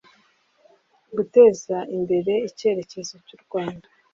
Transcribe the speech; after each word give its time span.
guteza 1.15 1.77
imbere 1.95 2.33
icyerekezo 2.49 3.13
cy 3.25 3.31
u 3.35 3.37
rwanda 3.43 3.87